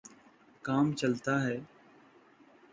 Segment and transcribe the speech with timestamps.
[0.65, 1.57] کام چلتا ہے۔